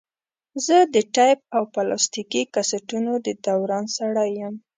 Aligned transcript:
زه 0.65 0.77
د 0.95 0.95
ټیپ 1.15 1.39
او 1.55 1.63
پلاستیکي 1.73 2.43
کسټونو 2.55 3.11
د 3.25 3.27
دوران 3.45 3.85
سړی 3.97 4.29
یم. 4.39 4.55